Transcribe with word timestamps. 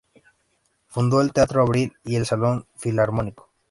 Fundó 0.87 1.21
el 1.21 1.31
Teatro 1.31 1.61
Abril 1.61 1.93
y 2.03 2.15
El 2.15 2.25
Salón 2.25 2.65
Filarmónico. 2.75 3.51